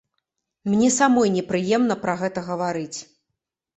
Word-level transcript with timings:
Мне 0.71 0.87
самой 0.95 1.29
непрыемна 1.35 1.99
пра 2.07 2.19
гэта 2.23 2.39
гаварыць. 2.51 2.99